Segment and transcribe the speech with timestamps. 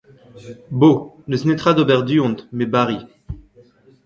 [0.71, 2.97] Bo, n'eus netra d'ober du-hont, me 'bari.